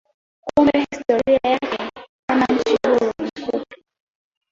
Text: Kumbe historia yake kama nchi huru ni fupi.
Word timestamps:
Kumbe 0.45 0.79
historia 0.91 1.39
yake 1.43 1.89
kama 2.29 2.45
nchi 2.45 2.77
huru 2.87 3.11
ni 3.23 3.45
fupi. 3.45 3.83